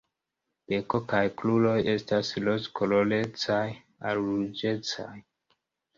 Beko 0.71 1.01
kaj 1.11 1.19
kruroj 1.41 1.75
estas 1.93 2.31
rozkolorecaj 2.47 3.63
al 4.11 4.23
ruĝecaj. 4.29 5.15